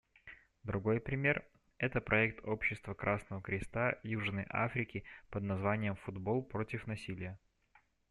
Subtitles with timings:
[0.63, 1.45] Другой пример—
[1.77, 7.37] это проект общества Красного Креста Южной Африки под названием «Футбол против насилия».